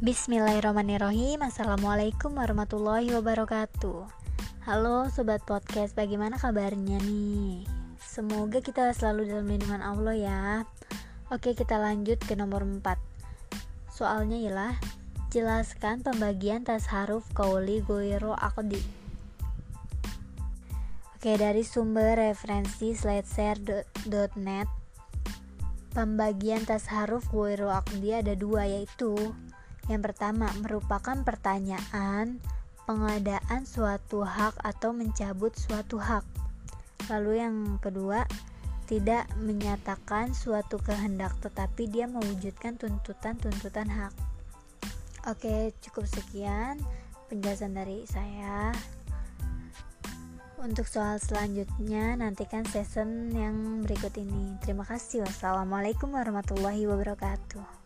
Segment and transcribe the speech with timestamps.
[0.00, 1.44] Bismillahirrahmanirrahim.
[1.44, 4.08] Assalamualaikum warahmatullahi wabarakatuh.
[4.64, 5.92] Halo Sobat Podcast.
[5.92, 7.68] Bagaimana kabarnya nih?
[8.00, 10.40] Semoga kita selalu dalam lindungan Allah ya.
[11.28, 12.96] Oke kita lanjut ke nomor 4
[13.92, 14.74] Soalnya ialah
[15.28, 18.80] Jelaskan pembagian tas haruf kauli goiro akdi
[21.12, 24.68] Oke dari sumber referensi slideshare.net
[25.92, 29.12] Pembagian tas haruf goiro akdi ada dua yaitu
[29.88, 32.42] yang pertama, merupakan pertanyaan
[32.84, 36.26] pengadaan suatu hak atau mencabut suatu hak.
[37.08, 38.26] Lalu yang kedua,
[38.90, 44.14] tidak menyatakan suatu kehendak tetapi dia mewujudkan tuntutan-tuntutan hak.
[45.30, 46.82] Oke, cukup sekian
[47.30, 48.74] penjelasan dari saya.
[50.60, 54.58] Untuk soal selanjutnya nantikan season yang berikut ini.
[54.60, 55.24] Terima kasih.
[55.24, 57.79] Wassalamualaikum warahmatullahi wabarakatuh.